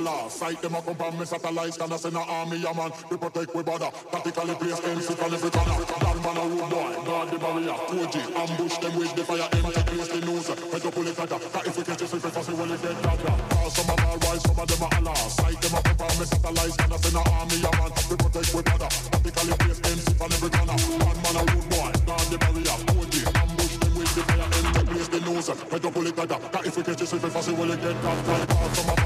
Allah. 0.00 0.30
Sight 0.30 0.60
them 0.62 0.72
come 0.72 0.94
from 0.96 1.18
me 1.18 1.24
satellites, 1.24 1.76
can 1.76 1.92
I 1.92 1.96
send 1.96 2.16
an 2.16 2.24
army, 2.26 2.64
a 2.64 2.72
man. 2.72 2.92
We 3.10 3.16
protect, 3.16 3.54
we 3.54 3.62
bother. 3.62 3.90
Tactically 4.10 4.54
place 4.54 4.80
MC 4.80 5.12
on 5.20 5.34
every 5.34 5.50
corner. 5.50 5.76
Bad 6.00 6.16
man 6.24 6.36
a 6.36 6.44
rude 6.48 6.70
boy, 6.70 6.92
guard 7.04 7.30
the 7.30 7.38
barrier. 7.38 7.76
OG, 7.76 8.16
ambush 8.32 8.76
them 8.78 8.96
with 8.96 9.14
the 9.14 9.24
fire, 9.24 9.48
empty 9.52 9.82
place 9.84 10.08
the 10.08 10.20
news. 10.24 10.48
Head 10.48 10.86
up, 10.86 10.94
pull 10.94 11.06
it 11.06 11.16
tighter. 11.16 11.38
That 11.38 11.66
if 11.66 11.76
we 11.76 11.82
catch 11.84 12.02
us, 12.02 12.14
if 12.14 12.24
we 12.24 12.30
fussy, 12.30 12.52
well, 12.54 12.72
it 12.72 12.82
get 12.82 13.02
darker. 13.02 13.34
Cause 13.50 13.74
some 13.76 13.90
of 13.90 14.00
all 14.00 14.18
white, 14.24 14.40
some 14.40 14.58
of 14.58 14.66
them 14.68 14.82
are 14.82 14.92
Allah. 14.96 15.16
Sight 15.16 15.60
them 15.60 15.74
come 15.76 15.96
from 16.00 16.14
me 16.16 16.24
satellites, 16.24 16.76
can 16.76 16.92
I 16.92 16.96
send 16.96 17.16
an 17.20 17.24
army, 17.28 17.56
a 17.60 17.70
man. 17.76 17.90
We 18.08 18.16
protect, 18.16 18.54
we 18.56 18.62
bother. 18.64 18.88
Tactically 18.88 19.54
place 19.60 19.80
MC 19.84 20.10
on 20.16 20.32
every 20.32 20.50
corner. 20.50 20.76
Bad 20.80 21.16
man 21.20 21.36
a 21.36 21.42
rude 21.44 21.68
boy, 21.68 21.92
guard 22.08 22.26
the 22.32 22.36
barrier. 22.40 22.76
OG, 22.88 23.14
ambush 23.36 23.76
them 23.76 23.92
with 24.00 24.12
the 24.16 24.22
fire, 24.24 24.48
empty 24.48 24.82
place 24.88 25.08
the 25.12 25.20
news. 25.28 25.46
Head 25.52 25.84
up, 25.84 25.92
pull 25.92 26.06
it 26.08 26.16
tighter. 26.16 26.38
That 26.40 26.64
if 26.64 26.76
we 26.76 26.82
catch 26.88 27.02
us, 27.04 27.12
if 27.12 27.20
we 27.20 27.28
fussy, 27.28 27.52
well, 27.52 27.70
it 27.70 27.80
get 27.84 27.96
darker. 28.00 28.40
Cause 28.48 28.72
some 28.80 28.88
of 28.88 29.00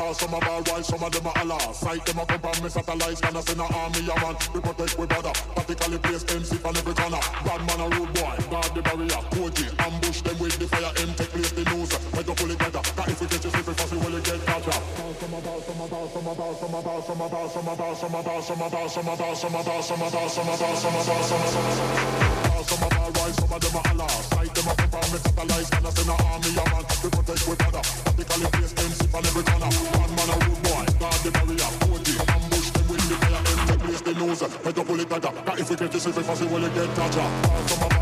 all 0.00 0.62
white. 0.62 0.84
some 0.84 1.02
of 1.02 1.12
them 1.12 1.26
are 1.26 1.38
Allah. 1.38 1.60
Sight 1.74 2.04
them 2.06 2.18
up 2.18 2.32
on 2.32 2.62
me 2.62 2.68
satellites, 2.68 3.20
can 3.20 3.36
I 3.36 3.40
send 3.40 3.60
an 3.60 3.66
army, 3.72 4.00
a 4.00 4.14
man. 4.20 4.36
We 4.54 4.60
protect, 4.60 4.98
we 4.98 5.06
bother. 5.06 5.32
Practically 5.54 5.98
place 5.98 6.24
MC 6.28 6.58
on 6.64 6.76
every 6.76 6.94
corner. 6.94 7.20
Bad 7.44 7.60
man 7.66 7.80
a 7.80 7.86
rude 7.96 8.12
boy, 8.14 8.36
guard 8.50 8.70
the 8.74 8.82
barrier. 8.82 9.22
Koji, 9.34 9.66
ambush 9.80 10.20
them 10.22 10.38
with 10.38 10.58
the 10.58 10.66
fire, 10.68 10.92
M 11.00 11.14
take 11.14 11.30
place 11.30 11.52
the 11.52 11.64
news. 11.70 11.90
Make 12.14 12.28
up 12.28 12.36
pull 12.36 12.50
it 12.50 12.58
better. 12.58 12.82
Cause 12.82 13.08
if 13.08 13.20
we 13.20 13.26
get 13.26 13.44
you 13.44 13.50
slip, 13.50 13.68
it 13.68 13.76
fast, 13.76 13.92
we 13.92 13.98
will 13.98 14.20
get 14.20 14.40
caught 14.46 14.68
up. 14.68 14.82
Some 15.16 15.34
about, 15.34 15.62
some 15.62 15.80
about, 15.80 16.12
some 16.12 16.26
about, 16.26 16.58
some 16.58 16.74
about, 16.74 17.04
some 17.06 17.20
about, 17.20 17.48
some 17.48 17.68
about, 17.70 17.96
some 17.96 18.14
about, 18.14 18.44
some 18.44 18.60
about, 18.60 18.90
some 18.90 19.06
about, 19.06 19.36
some 19.36 19.54
about, 19.54 19.54
some 19.54 19.54
about, 19.56 19.84
some 19.84 20.02
about, 20.02 20.30
some 20.30 20.48
about, 20.48 20.76
some 20.76 20.94
about, 20.94 21.24
some 21.24 22.45
about, 22.72 23.16
right, 23.18 23.34
some 23.34 23.52
of 23.52 23.60
them 23.60 23.76
are 23.76 23.86
Allah. 23.90 24.08
Sight 24.08 24.54
them 24.54 24.68
up 24.68 24.82
on 24.82 25.06
me 25.12 25.18
satellites, 25.18 25.70
can 25.70 25.86
I 25.86 25.90
send 25.90 26.10
an 26.10 26.18
army, 26.26 26.50
a 26.50 26.64
man. 26.70 26.84
We 27.02 27.08
protect, 27.10 27.42
we 27.46 27.54
bother. 27.56 27.82
Practically 27.82 28.48
place 28.54 28.74
MC 28.76 29.02
on 29.14 29.24
every 29.26 29.44
corner. 29.46 29.70
Bad 29.70 30.10
man 30.16 30.30
a 30.30 30.36
rude 30.46 30.62
boy 30.62 30.86
the 31.26 31.30
barrier, 31.32 31.70
put 31.80 32.06
it, 32.06 32.18
ambush 32.30 32.70
them 32.70 32.86
with 32.88 33.08
the 33.08 33.16
fire, 33.18 33.42
and 33.50 33.68
the 33.68 33.76
place 33.82 34.00
they 34.00 34.14
knows. 34.14 34.40
Head 34.40 34.78
up, 34.78 34.86
pull 34.86 35.00
it. 35.00 35.08
That 35.08 35.58
if 35.58 35.70
we 35.70 35.76
get 35.76 35.92
this, 35.92 36.06
if 36.06 36.16
we 36.16 36.46
will 36.46 36.64
it 36.64 36.74
get 36.74 36.94
toucher? 36.94 37.28
Some 37.66 37.82
of 37.82 37.95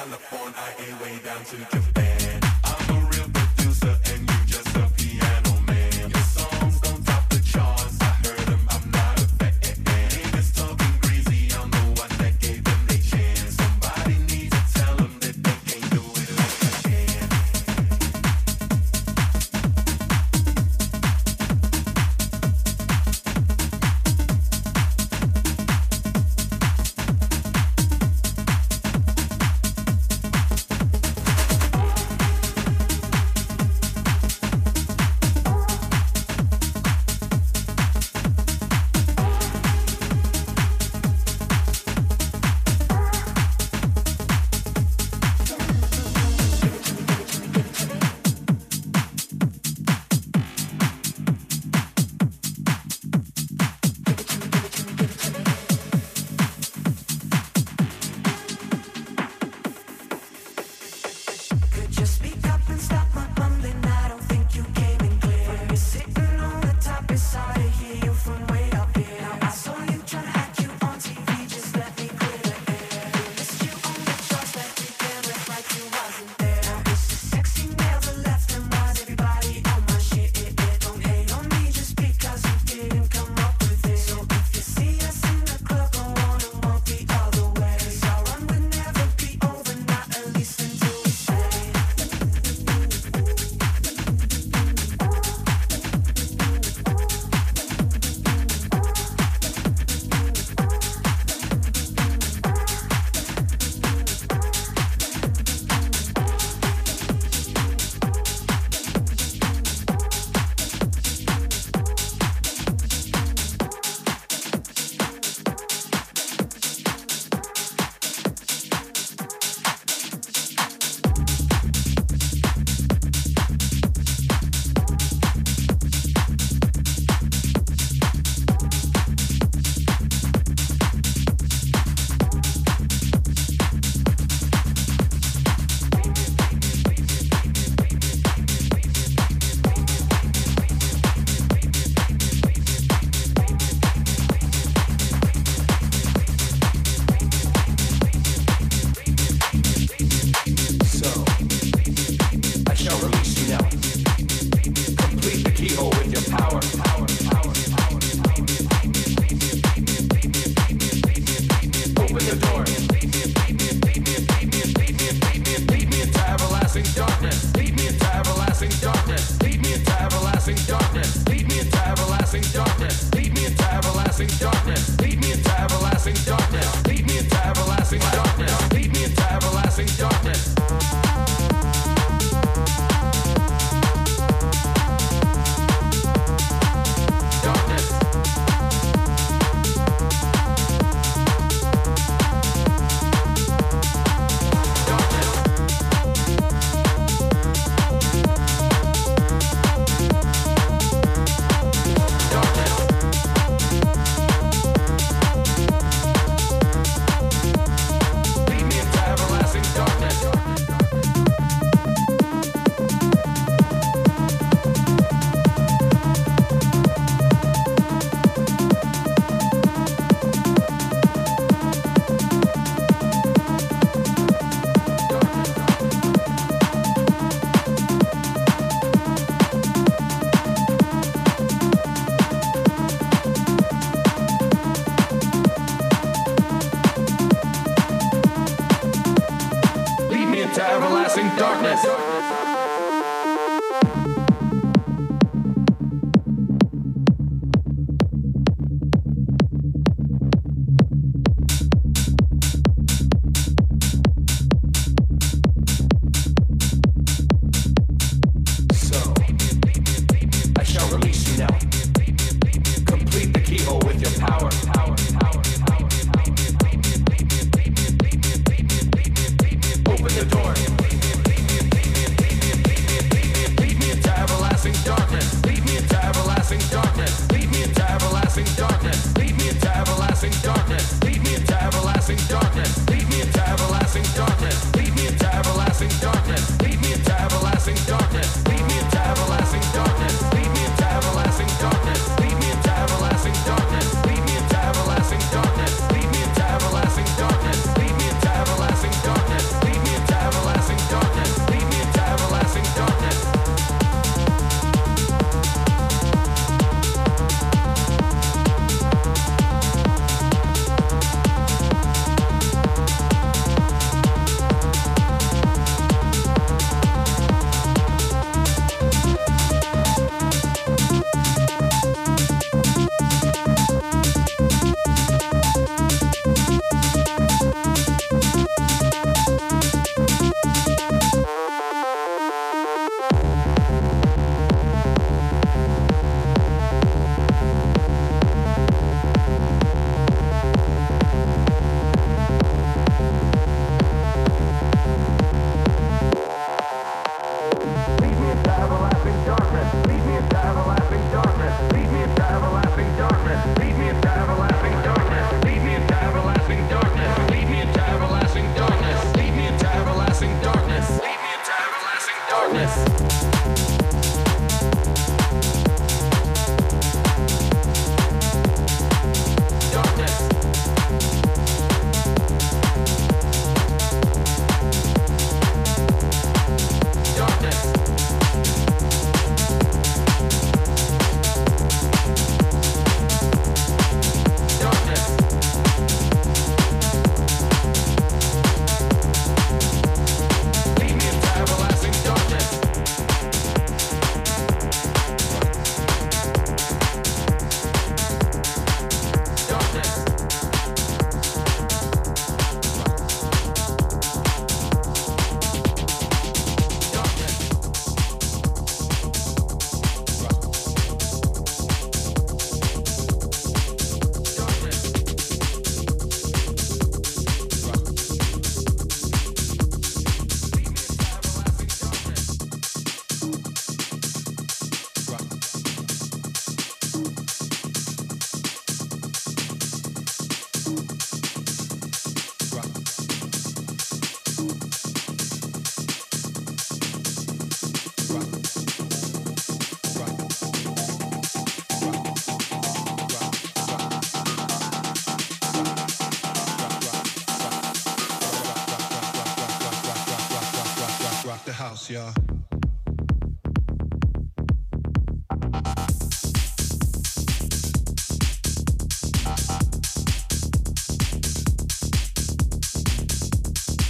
California 0.00 0.96
way 1.02 1.18
down 1.22 1.44
to 1.44 1.56
Japan. 1.58 1.99